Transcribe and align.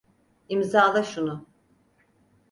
İmzala 0.49 1.03
şunu. 1.03 1.45